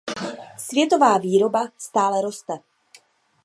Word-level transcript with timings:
Světová 0.57 1.17
výroba 1.17 1.67
stále 1.77 2.21
roste. 2.21 2.53